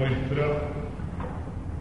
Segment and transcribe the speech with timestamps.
[0.00, 0.46] muestra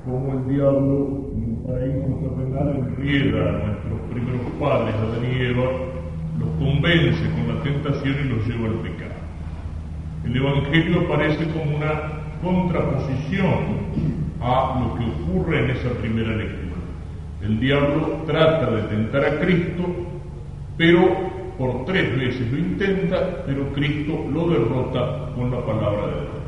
[0.04, 5.70] cómo el diablo en un paraíso terrenal enrieda a nuestros primeros padres, Adán y Eva,
[6.38, 9.20] los convence con la tentación y los lleva al pecado.
[10.26, 11.94] El Evangelio aparece como una
[12.44, 13.80] contraposición
[14.42, 16.76] a lo que ocurre en esa primera lectura.
[17.42, 19.86] El diablo trata de tentar a Cristo,
[20.78, 21.08] pero
[21.58, 26.39] por tres veces lo intenta, pero Cristo lo derrota con la palabra de Dios.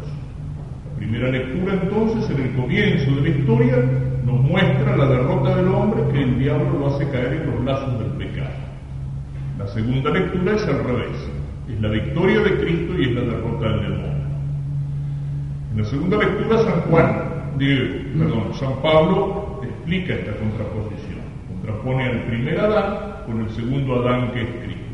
[1.01, 3.75] Primera lectura entonces, en el comienzo de la historia,
[4.23, 7.97] nos muestra la derrota del hombre que el diablo lo hace caer en los lazos
[7.97, 8.53] del pecado.
[9.57, 11.17] La segunda lectura es al revés,
[11.67, 14.27] es la victoria de Cristo y es la derrota del demonio.
[15.71, 17.15] En la segunda lectura San Juan,
[17.57, 24.41] perdón, San Pablo explica esta contraposición, contrapone al primer Adán con el segundo Adán que
[24.43, 24.91] es Cristo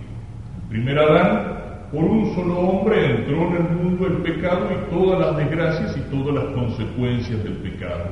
[0.70, 1.57] primer Adán,
[1.92, 6.02] por un solo hombre entró en el mundo el pecado y todas las desgracias y
[6.14, 8.04] todas las consecuencias del pecado.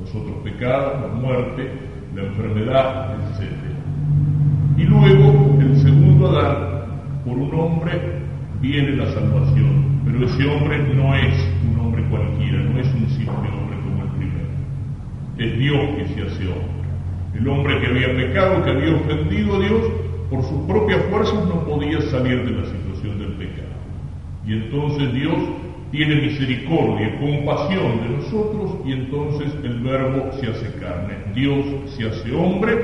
[0.00, 1.70] Los otros pecados, la muerte,
[2.16, 3.52] la enfermedad, etc.
[4.76, 6.80] Y luego, el segundo Adán,
[7.24, 7.92] por un hombre
[8.60, 10.00] viene la salvación.
[10.04, 11.34] Pero ese hombre no es
[11.70, 14.48] un hombre cualquiera, no es un simple hombre como el primero.
[15.38, 16.80] Es Dios que se hace hombre.
[17.34, 19.82] El hombre que había pecado, que había ofendido a Dios,
[20.30, 22.80] por sus propias fuerzas no podía salir de la situación.
[24.50, 25.36] Y entonces Dios
[25.92, 31.14] tiene misericordia, compasión de nosotros y entonces el verbo se hace carne.
[31.36, 31.64] Dios
[31.96, 32.76] se hace hombre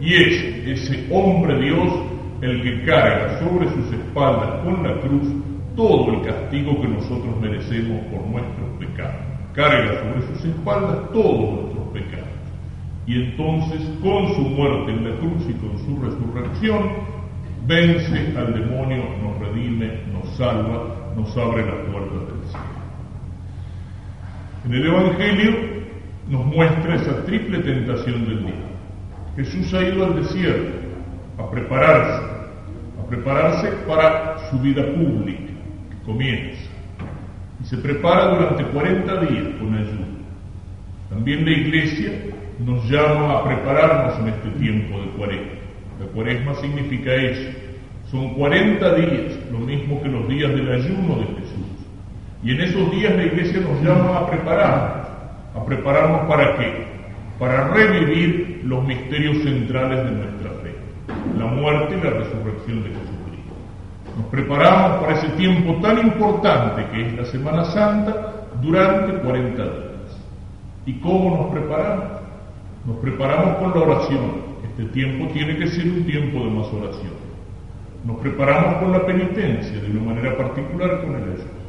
[0.00, 1.92] y es ese hombre Dios
[2.40, 5.28] el que carga sobre sus espaldas con la cruz
[5.76, 9.20] todo el castigo que nosotros merecemos por nuestros pecados.
[9.52, 12.30] Carga sobre sus espaldas todos nuestros pecados
[13.06, 16.80] y entonces con su muerte en la cruz y con su resurrección
[17.66, 22.80] vence al demonio, nos redime, nos salva, nos abre las puertas del cielo.
[24.66, 25.56] En el Evangelio
[26.28, 28.70] nos muestra esa triple tentación del día.
[29.36, 30.78] Jesús ha ido al desierto
[31.38, 32.26] a prepararse,
[33.02, 35.52] a prepararse para su vida pública
[35.90, 36.70] que comienza.
[37.60, 40.06] Y se prepara durante 40 días con ayuno.
[41.08, 42.12] También la iglesia
[42.58, 45.52] nos llama a prepararnos en este tiempo de cuaresma.
[46.00, 47.50] La cuaresma significa eso.
[48.10, 51.70] Son 40 días, lo mismo que los días del ayuno de Jesús.
[52.42, 55.06] Y en esos días la iglesia nos llama a prepararnos.
[55.54, 56.86] ¿A prepararnos para qué?
[57.38, 60.74] Para revivir los misterios centrales de nuestra fe.
[61.38, 63.54] La muerte y la resurrección de Jesucristo.
[64.18, 70.18] Nos preparamos para ese tiempo tan importante que es la Semana Santa durante 40 días.
[70.84, 72.04] ¿Y cómo nos preparamos?
[72.86, 74.50] Nos preparamos con la oración.
[74.64, 77.29] Este tiempo tiene que ser un tiempo de más oración.
[78.04, 81.60] Nos preparamos con la penitencia, de una manera particular con el ayuno.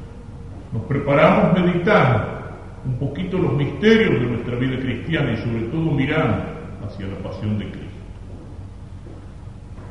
[0.71, 2.41] Nos preparamos meditando
[2.85, 6.43] un poquito los misterios de nuestra vida cristiana y sobre todo mirando
[6.85, 7.87] hacia la pasión de Cristo.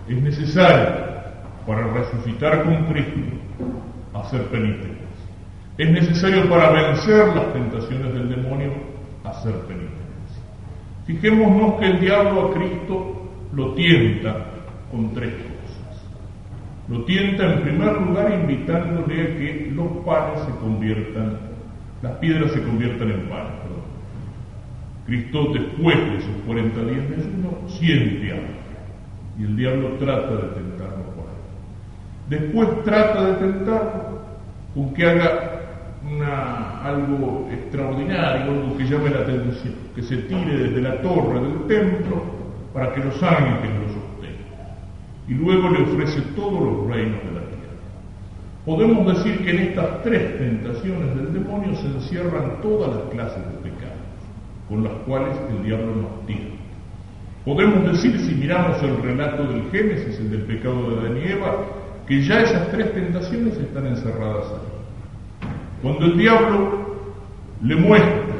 [0.08, 1.10] Es necesario
[1.66, 3.20] para resucitar con Cristo
[4.14, 4.96] hacer penitencia.
[5.78, 8.72] Es necesario para vencer las tentaciones del demonio
[9.24, 10.00] hacer penitencia.
[11.06, 14.46] Fijémonos que el diablo a Cristo lo tienta
[14.90, 15.59] con tres cosas.
[16.90, 21.38] Lo tienta en primer lugar invitándole a que los panes se conviertan,
[22.02, 23.60] las piedras se conviertan en panes.
[25.06, 28.60] Cristo después de esos 40 días de ayuno siente hambre
[29.38, 32.28] y el diablo trata de tentarlo por ahí.
[32.28, 34.20] Después trata de tentarlo
[34.74, 35.50] con que haga
[36.84, 42.22] algo extraordinario, algo que llame la atención, que se tire desde la torre del templo
[42.72, 43.79] para que los ángeles.
[45.30, 47.78] Y luego le ofrece todos los reinos de la tierra.
[48.66, 53.70] Podemos decir que en estas tres tentaciones del demonio se encierran todas las clases de
[53.70, 54.00] pecados
[54.68, 56.50] con las cuales el diablo nos tira.
[57.44, 61.64] Podemos decir, si miramos el relato del Génesis, el del pecado de Adán y Eva,
[62.06, 65.48] que ya esas tres tentaciones están encerradas ahí.
[65.80, 66.96] Cuando el diablo
[67.62, 68.34] le muestra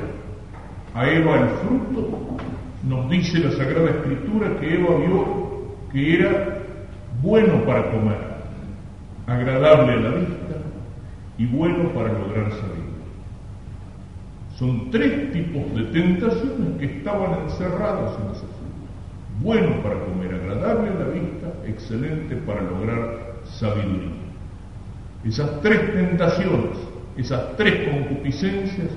[0.95, 2.37] a Eva el fruto,
[2.85, 5.51] nos dice la Sagrada Escritura que Eva vio
[5.93, 6.60] que era
[7.23, 8.19] bueno para comer,
[9.27, 10.57] agradable a la vista
[11.39, 12.91] y bueno para lograr salir.
[14.57, 18.61] Son tres tipos de tentaciones que estaban encerradas en ese fruto.
[19.41, 24.11] Bueno para comer, agradable a la vista, excelente para lograr sabiduría.
[25.25, 28.89] Esas tres tentaciones esas tres concupiscencias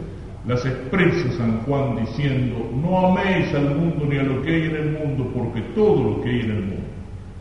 [0.48, 4.76] las expresa San Juan diciendo, no améis al mundo ni a lo que hay en
[4.76, 6.84] el mundo, porque todo lo que hay en el mundo,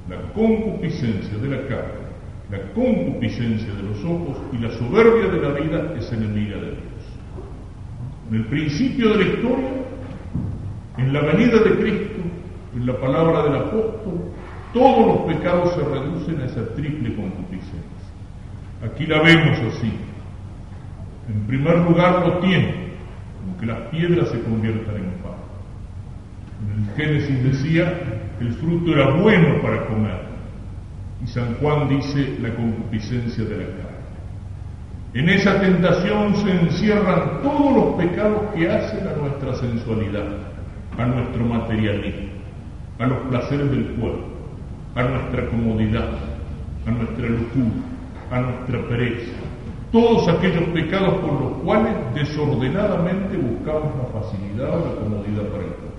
[0.08, 2.02] la concupiscencia de la carne,
[2.50, 6.82] la concupiscencia de los ojos y la soberbia de la vida es enemiga de Dios.
[8.31, 9.69] En el principio de la historia,
[10.99, 12.20] en la venida de Cristo,
[12.75, 14.32] en la palabra del apóstol,
[14.72, 17.81] todos los pecados se reducen a esa triple concupiscencia.
[18.84, 19.93] Aquí la vemos así.
[21.28, 22.82] En primer lugar lo tiene,
[23.60, 25.38] que las piedras se conviertan en pan.
[26.66, 27.93] En el Génesis decía
[28.43, 30.21] el fruto era bueno para comer.
[31.23, 33.93] Y San Juan dice la concupiscencia de la carne.
[35.15, 40.27] En esa tentación se encierran todos los pecados que hacen a nuestra sensualidad,
[40.99, 42.33] a nuestro materialismo,
[42.99, 44.27] a los placeres del cuerpo,
[44.97, 46.09] a nuestra comodidad,
[46.87, 47.83] a nuestra locura,
[48.33, 49.33] a nuestra pereza.
[49.93, 55.71] Todos aquellos pecados por los cuales desordenadamente buscamos la facilidad o la comodidad para el
[55.71, 55.92] cuerpo.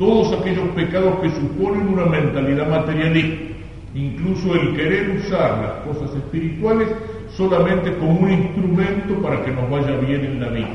[0.00, 3.52] Todos aquellos pecados que suponen una mentalidad materialista,
[3.94, 6.88] incluso el querer usar las cosas espirituales
[7.36, 10.70] solamente como un instrumento para que nos vaya bien en la vida,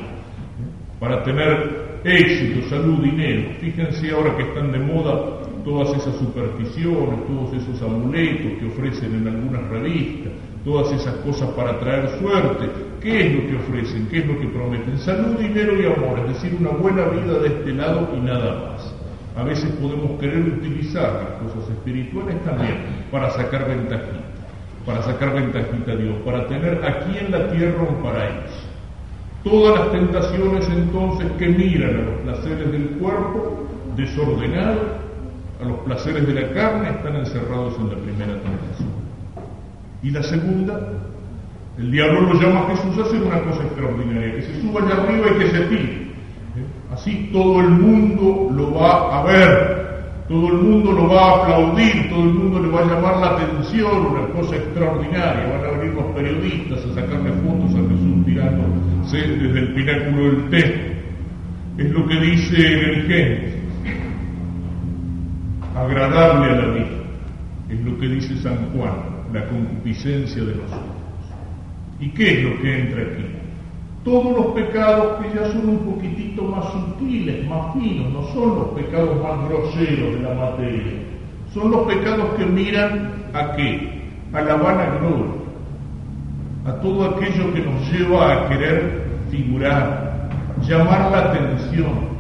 [1.00, 3.50] para tener éxito, salud, dinero.
[3.60, 9.28] Fíjense ahora que están de moda todas esas supersticiones, todos esos amuletos que ofrecen en
[9.28, 10.34] algunas revistas,
[10.64, 12.70] todas esas cosas para traer suerte.
[13.02, 14.08] ¿Qué es lo que ofrecen?
[14.08, 15.00] ¿Qué es lo que prometen?
[15.00, 18.95] Salud, dinero y amor, es decir, una buena vida de este lado y nada más.
[19.38, 24.36] A veces podemos querer utilizar las cosas espirituales también para sacar ventajita
[24.86, 28.68] para sacar ventajita a Dios, para tener aquí en la tierra un paraíso.
[29.44, 34.82] Todas las tentaciones entonces que miran a los placeres del cuerpo desordenado,
[35.62, 38.90] a los placeres de la carne, están encerrados en la primera tentación.
[40.04, 40.80] Y la segunda,
[41.78, 45.02] el diablo lo llama a Jesús a hacer una cosa extraordinaria, que se suba allá
[45.02, 46.05] arriba y que se tire.
[46.92, 49.86] Así todo el mundo lo va a ver,
[50.28, 53.28] todo el mundo lo va a aplaudir, todo el mundo le va a llamar la
[53.32, 55.50] atención, una cosa extraordinaria.
[55.50, 60.50] Van a venir los periodistas a sacarle fotos a Jesús tirándose desde el pináculo del
[60.50, 60.96] templo.
[61.78, 63.56] Es lo que dice el Génesis.
[65.76, 66.88] Agradable a la vida.
[67.70, 68.94] Es lo que dice San Juan,
[69.34, 70.96] la concupiscencia de los ojos.
[72.00, 73.45] ¿Y qué es lo que entra aquí?
[74.06, 78.68] Todos los pecados que ya son un poquitito más sutiles, más finos, no son los
[78.80, 80.94] pecados más groseros de la materia,
[81.52, 84.04] son los pecados que miran a qué?
[84.32, 85.34] A la vanagloria,
[86.68, 90.30] a todo aquello que nos lleva a querer figurar,
[90.62, 92.16] llamar la atención,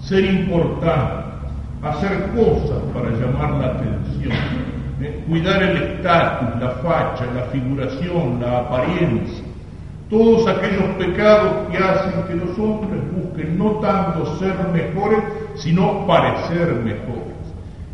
[0.00, 1.24] ser importante,
[1.82, 4.32] hacer cosas para llamar la atención,
[5.02, 5.22] ¿eh?
[5.28, 9.47] cuidar el estatus, la facha, la figuración, la apariencia
[10.10, 15.18] todos aquellos pecados que hacen que los hombres busquen no tanto ser mejores,
[15.56, 17.36] sino parecer mejores.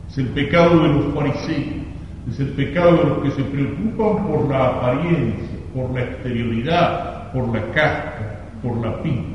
[0.09, 1.87] Es el pecado de los fariseos,
[2.31, 7.49] es el pecado de los que se preocupan por la apariencia, por la exterioridad, por
[7.49, 9.35] la casca, por la pinta.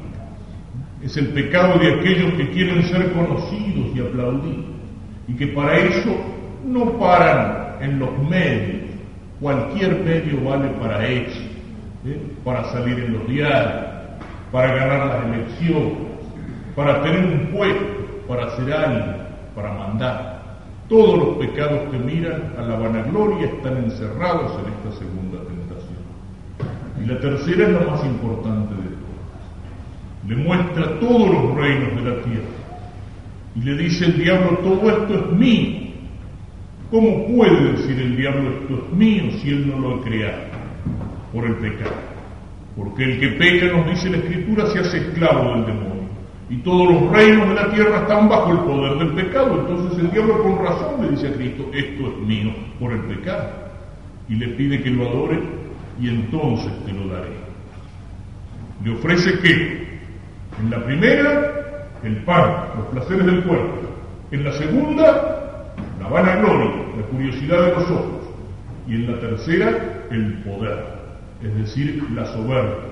[1.04, 4.66] Es el pecado de aquellos que quieren ser conocidos y aplaudidos
[5.28, 6.16] y que para eso
[6.66, 8.90] no paran en los medios.
[9.40, 11.49] Cualquier medio vale para eso
[12.44, 13.84] para salir en los diarios,
[14.52, 15.94] para ganar las elecciones,
[16.76, 19.14] para tener un puesto, para hacer algo,
[19.56, 20.40] para mandar.
[20.88, 26.00] Todos los pecados que miran a la vanagloria están encerrados en esta segunda tentación.
[27.04, 30.28] Y la tercera es la más importante de todas.
[30.28, 32.60] Le muestra todos los reinos de la tierra.
[33.56, 35.90] Y le dice el diablo, todo esto es mío.
[36.90, 40.49] ¿Cómo puede decir el diablo esto es mío si él no lo ha creado?
[41.34, 41.96] Por el pecado.
[42.76, 46.10] Porque el que peca, nos dice la Escritura, se hace esclavo del demonio.
[46.50, 49.60] Y todos los reinos de la tierra están bajo el poder del pecado.
[49.60, 53.50] Entonces el diablo con razón le dice a Cristo, esto es mío por el pecado.
[54.28, 55.40] Y le pide que lo adore
[56.00, 57.30] y entonces te lo daré.
[58.84, 60.00] Le ofrece que
[60.62, 63.76] en la primera, el pan, los placeres del cuerpo.
[64.32, 68.30] En la segunda, la vanagloria, la curiosidad de los ojos.
[68.88, 69.70] Y en la tercera,
[70.10, 70.99] el poder
[71.44, 72.90] es decir, la soberbia,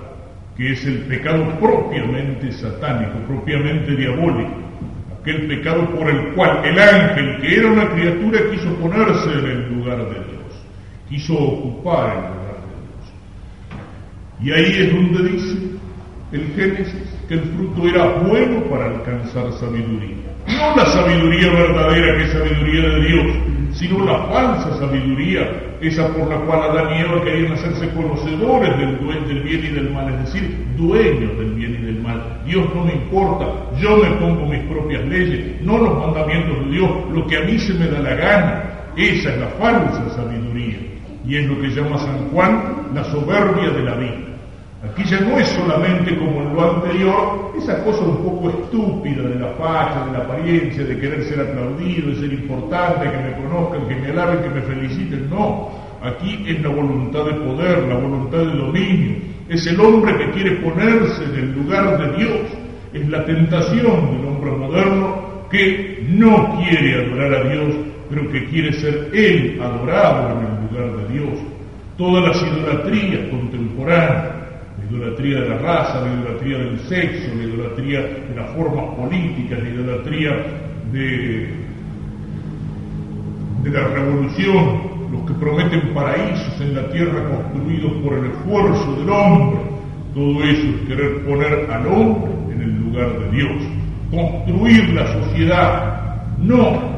[0.55, 4.55] que es el pecado propiamente satánico, propiamente diabólico,
[5.19, 9.75] aquel pecado por el cual el ángel, que era una criatura, quiso ponerse en el
[9.75, 10.65] lugar de Dios,
[11.09, 14.41] quiso ocupar el lugar de Dios.
[14.41, 15.57] Y ahí es donde dice
[16.31, 20.36] el Génesis que el fruto era bueno para alcanzar sabiduría.
[20.47, 23.37] No la sabiduría verdadera que es sabiduría de Dios,
[23.73, 29.27] sino la falsa sabiduría, esa por la cual Adán y Eva querían hacerse conocedores del,
[29.27, 32.41] del bien y del mal, es decir, dueños del bien y del mal.
[32.45, 33.45] Dios no me importa,
[33.77, 37.59] yo me pongo mis propias leyes, no los mandamientos de Dios, lo que a mí
[37.59, 38.63] se me da la gana.
[38.95, 40.77] Esa es la falsa sabiduría.
[41.27, 44.26] Y es lo que llama San Juan la soberbia de la vida.
[44.83, 49.39] Aquí ya no es solamente como en lo anterior, esa cosa un poco estúpida de
[49.39, 53.87] la facha, de la apariencia, de querer ser aplaudido, de ser importante, que me conozcan,
[53.87, 55.29] que me alaben, que me feliciten.
[55.31, 55.69] No,
[56.03, 59.15] aquí es la voluntad de poder, la voluntad de dominio.
[59.49, 62.39] Es el hombre que quiere ponerse en el lugar de Dios.
[62.93, 67.75] Es la tentación del hombre moderno que no quiere adorar a Dios,
[68.11, 71.39] pero que quiere ser él adorado en el lugar de Dios.
[71.97, 74.37] Todas las idolatrías contemporáneas
[74.89, 79.69] idolatría de la raza, la idolatría del sexo, la idolatría de las formas políticas, la
[79.69, 80.31] idolatría
[80.91, 81.49] de,
[83.63, 89.09] de la revolución, los que prometen paraísos en la tierra construidos por el esfuerzo del
[89.09, 89.59] hombre.
[90.13, 93.63] Todo eso es querer poner al hombre en el lugar de Dios,
[94.09, 96.97] construir la sociedad, no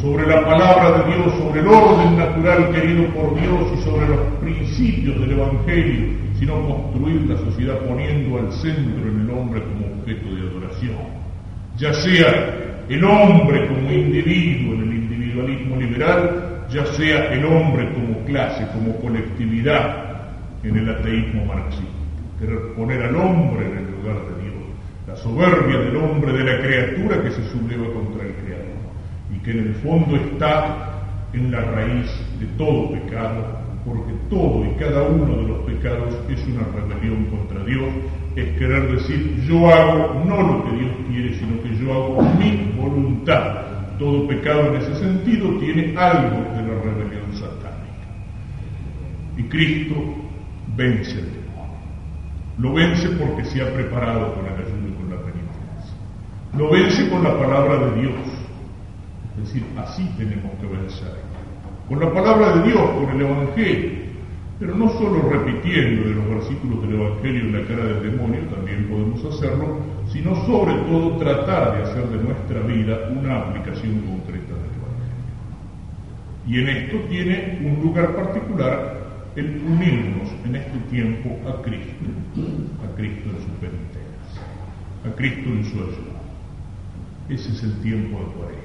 [0.00, 4.18] sobre la palabra de Dios, sobre el orden natural querido por Dios y sobre los
[4.40, 10.34] principios del Evangelio, sino construir la sociedad poniendo al centro en el hombre como objeto
[10.34, 10.96] de adoración.
[11.78, 18.24] Ya sea el hombre como individuo en el individualismo liberal, ya sea el hombre como
[18.24, 20.06] clase, como colectividad
[20.62, 21.92] en el ateísmo marxista.
[22.40, 24.54] Querer poner al hombre en el lugar de Dios,
[25.06, 28.76] la soberbia del hombre, de la criatura que se subleva contra el Creador
[29.34, 30.92] y que en el fondo está
[31.32, 36.44] en la raíz de todo pecado, porque todo y cada uno de los pecados es
[36.48, 37.88] una rebelión contra Dios,
[38.34, 42.72] es querer decir yo hago no lo que Dios quiere, sino que yo hago mi
[42.76, 43.62] voluntad.
[43.98, 48.06] Todo pecado en ese sentido tiene algo de la rebelión satánica.
[49.38, 49.94] Y Cristo
[50.76, 51.78] vence el demonio.
[52.58, 55.94] Lo vence porque se ha preparado con el ayuno y con la penitencia.
[56.58, 58.36] Lo vence con la palabra de Dios
[59.36, 61.25] es decir, así tenemos que vencer.
[61.88, 64.06] Con la palabra de Dios, con el Evangelio.
[64.58, 68.88] Pero no solo repitiendo de los versículos del Evangelio en la cara del demonio, también
[68.88, 69.78] podemos hacerlo,
[70.10, 75.16] sino sobre todo tratar de hacer de nuestra vida una aplicación concreta del Evangelio.
[76.46, 78.96] Y en esto tiene un lugar particular
[79.36, 82.06] el unirnos en este tiempo a Cristo,
[82.82, 84.42] a Cristo en su penitencia,
[85.04, 86.16] a Cristo en su ayuda.
[87.28, 88.62] Ese es el tiempo de Cuaresma.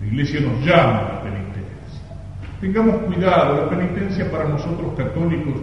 [0.00, 1.75] La iglesia nos llama a la penitencia.
[2.60, 5.54] Tengamos cuidado, la penitencia para nosotros católicos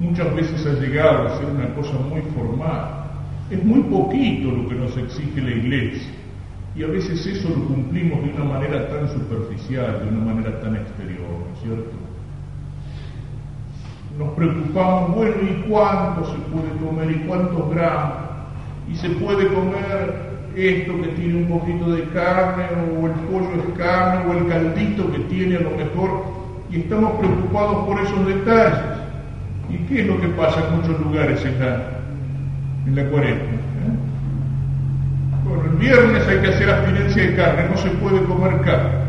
[0.00, 3.04] muchas veces ha llegado a ser una cosa muy formal.
[3.50, 6.10] Es muy poquito lo que nos exige la iglesia.
[6.74, 10.76] Y a veces eso lo cumplimos de una manera tan superficial, de una manera tan
[10.76, 11.96] exterior, ¿no es cierto?
[14.18, 17.10] Nos preocupamos, bueno, ¿y cuánto se puede comer?
[17.10, 18.18] ¿Y cuántos gramos?
[18.90, 22.64] ¿Y se puede comer esto que tiene un poquito de carne,
[22.98, 26.39] o el pollo es carne, o el caldito que tiene a lo mejor,
[26.70, 28.78] y estamos preocupados por esos detalles.
[29.68, 31.82] ¿Y qué es lo que pasa en muchos lugares en la,
[32.86, 33.52] en la cuarentena?
[33.52, 33.98] Eh?
[35.44, 39.00] Bueno, el viernes hay que hacer abstinencia de carne, no se puede comer carne.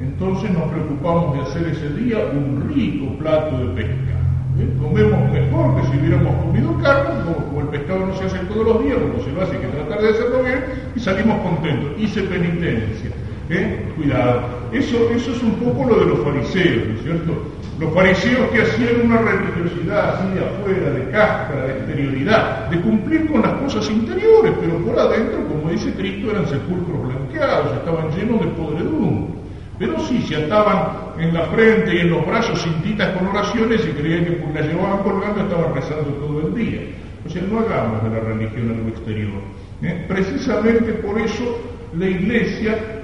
[0.00, 4.12] Entonces nos preocupamos de hacer ese día un rico plato de pesca.
[4.58, 4.68] ¿Eh?
[4.80, 8.82] Comemos mejor que si hubiéramos comido carne, como, el pescado no se hace todos los
[8.82, 11.92] días, como se lo hace, hay que tratar de hacerlo bien, y salimos contentos.
[11.98, 13.10] Hice penitencia.
[13.50, 13.92] ¿Eh?
[13.96, 14.42] Cuidado.
[14.72, 17.42] Eso, eso es un poco lo de los fariseos, ¿no es cierto?
[17.78, 23.30] Los fariseos que hacían una religiosidad así de afuera, de cáscara, de exterioridad, de cumplir
[23.30, 28.40] con las cosas interiores, pero por adentro, como dice Cristo, eran sepulcros blanqueados, estaban llenos
[28.40, 29.42] de podredumbre.
[29.78, 33.90] Pero sí, se ataban en la frente y en los brazos cintitas con oraciones y
[33.92, 36.80] creían que porque las llevaban colgando estaban rezando todo el día.
[37.26, 39.42] O sea, no hagamos de la religión algo exterior.
[39.82, 40.04] ¿eh?
[40.06, 41.58] Precisamente por eso
[41.98, 43.01] la Iglesia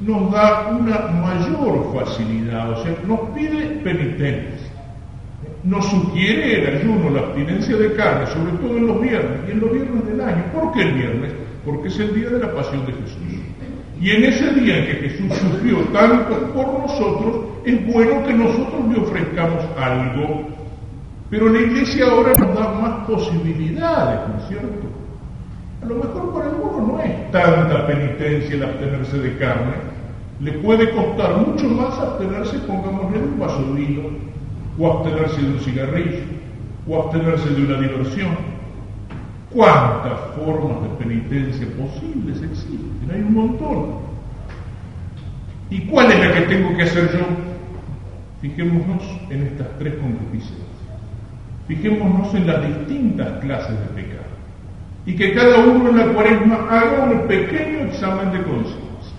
[0.00, 4.68] nos da una mayor facilidad, o sea, nos pide penitencia.
[5.64, 9.60] Nos sugiere el ayuno, la abstinencia de carne, sobre todo en los viernes, y en
[9.60, 10.44] los viernes del año.
[10.52, 11.32] ¿Por qué el viernes?
[11.64, 13.18] Porque es el día de la pasión de Jesús.
[14.00, 18.88] Y en ese día en que Jesús sufrió tanto por nosotros, es bueno que nosotros
[18.88, 20.48] le ofrezcamos algo.
[21.28, 24.97] Pero la iglesia ahora nos da más posibilidades, ¿no es cierto?
[25.82, 29.72] A lo mejor para algunos no es tanta penitencia el abstenerse de carne.
[30.40, 34.02] Le puede costar mucho más abstenerse, pongámosle, de un vaso de vino,
[34.78, 36.18] o abstenerse de un cigarrillo,
[36.88, 38.58] o abstenerse de una diversión
[39.50, 43.10] ¿Cuántas formas de penitencia posibles existen?
[43.10, 44.08] Hay un montón.
[45.70, 47.24] ¿Y cuál es la que tengo que hacer yo?
[48.42, 50.68] Fijémonos en estas tres concupiscencias.
[51.66, 54.27] Fijémonos en las distintas clases de pecado.
[55.08, 59.16] Y que cada uno en la cuaresma haga un pequeño examen de conciencia.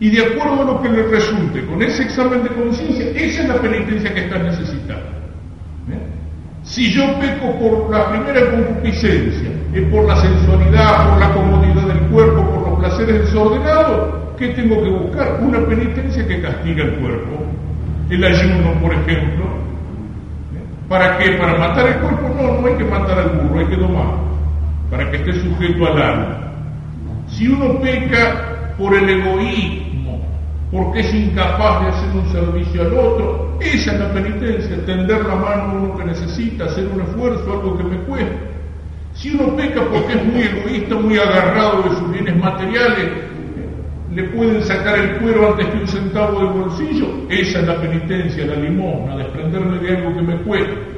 [0.00, 3.48] Y de acuerdo a lo que le resulte con ese examen de conciencia, esa es
[3.48, 5.06] la penitencia que estás necesitando.
[6.64, 12.00] Si yo peco por la primera concupiscencia, es por la sensualidad, por la comodidad del
[12.08, 15.38] cuerpo, por los placeres desordenados, ¿qué tengo que buscar?
[15.40, 17.44] Una penitencia que castiga el cuerpo.
[18.10, 19.46] El ayuno, por ejemplo.
[20.88, 21.30] ¿Para qué?
[21.32, 22.28] ¿Para matar el cuerpo?
[22.36, 24.28] No, no hay que matar al burro, hay que domar.
[24.90, 26.52] Para que esté sujeto al alma.
[27.28, 30.20] Si uno peca por el egoísmo,
[30.70, 35.34] porque es incapaz de hacer un servicio al otro, esa es la penitencia, tender la
[35.34, 38.48] mano a uno que necesita, hacer un esfuerzo, algo que me cueste.
[39.14, 43.08] Si uno peca porque es muy egoísta, muy agarrado de sus bienes materiales,
[44.14, 48.46] le pueden sacar el cuero antes que un centavo del bolsillo, esa es la penitencia,
[48.46, 50.97] la limosna, desprenderme de algo que me cueste.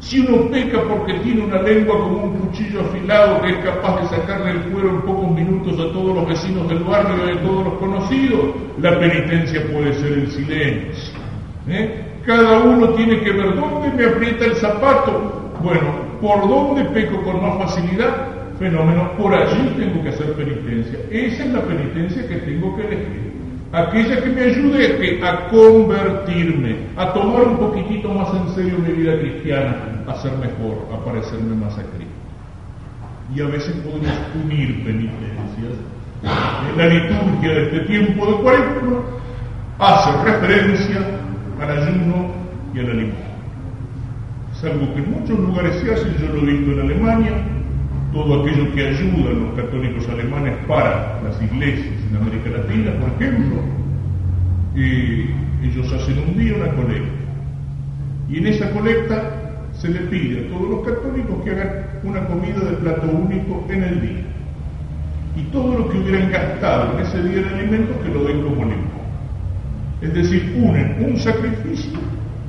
[0.00, 4.16] Si uno peca porque tiene una lengua como un cuchillo afilado que es capaz de
[4.16, 7.64] sacarle el cuero en pocos minutos a todos los vecinos del barrio y a todos
[7.64, 8.40] los conocidos,
[8.80, 11.20] la penitencia puede ser el silencio.
[11.68, 12.04] ¿eh?
[12.24, 15.52] Cada uno tiene que ver dónde me aprieta el zapato.
[15.62, 18.28] Bueno, por dónde peco con más facilidad,
[18.58, 20.98] fenómeno, por allí tengo que hacer penitencia.
[21.10, 23.29] Esa es la penitencia que tengo que elegir
[23.72, 29.18] aquella que me ayude a convertirme, a tomar un poquitito más en serio mi vida
[29.18, 29.76] cristiana,
[30.08, 32.14] a ser mejor, a parecerme más a Cristo.
[33.34, 34.12] Y a veces podemos
[34.44, 35.78] unir penitencias.
[36.76, 39.02] La liturgia de este tiempo de cuaresma
[39.78, 40.98] hace referencia
[41.60, 42.32] al ayuno
[42.74, 43.16] y al alimento.
[44.52, 47.32] Es algo que en muchos lugares se hace, yo lo he visto en Alemania,
[48.12, 53.08] todo aquello que ayuda a los católicos alemanes para las iglesias en América Latina, por
[53.10, 53.62] ejemplo,
[54.74, 57.08] ellos hacen un día una colecta.
[58.28, 61.70] Y en esa colecta se le pide a todos los católicos que hagan
[62.02, 64.24] una comida de plato único en el día.
[65.36, 68.64] Y todo lo que hubieran gastado en ese día de alimentos que lo den como
[68.64, 69.00] limón.
[70.02, 71.98] Es decir, unen un sacrificio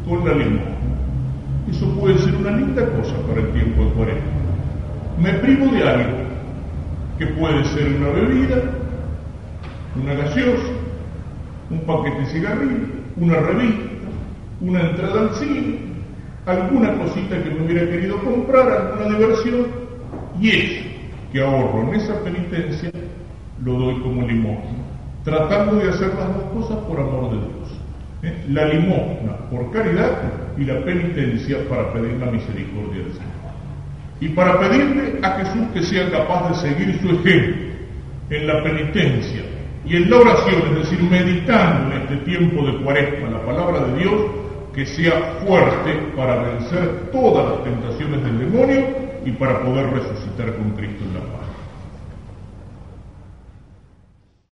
[0.07, 0.81] con la limón.
[1.69, 4.41] Eso puede ser una linda cosa para el tiempo de cuarenta
[5.21, 6.17] me privo de algo,
[7.19, 8.55] que puede ser una bebida,
[9.95, 10.71] una gaseosa,
[11.69, 14.07] un paquete de cigarrillos, una revista,
[14.61, 15.79] una entrada al cine,
[16.45, 19.67] alguna cosita que me hubiera querido comprar, alguna diversión,
[20.39, 20.89] y eso
[21.31, 22.91] que ahorro en esa penitencia
[23.63, 24.83] lo doy como limosna,
[25.23, 27.79] tratando de hacer las dos cosas por amor de Dios.
[28.23, 28.45] ¿eh?
[28.49, 30.17] La limosna por caridad
[30.57, 33.41] y la penitencia para pedir la misericordia del Señor
[34.19, 37.55] y para pedirle a Jesús que sea capaz de seguir su ejemplo
[38.29, 39.41] en la penitencia
[39.85, 43.99] y en la oración, es decir, meditando en este tiempo de cuaresma la palabra de
[43.99, 44.21] Dios,
[44.73, 48.85] que sea fuerte para vencer todas las tentaciones del demonio
[49.25, 51.40] y para poder resucitar con Cristo en la paz.